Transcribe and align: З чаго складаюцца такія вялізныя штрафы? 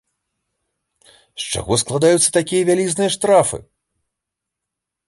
З 1.43 1.53
чаго 1.55 1.73
складаюцца 1.83 2.29
такія 2.39 2.67
вялізныя 2.71 3.09
штрафы? 3.19 3.57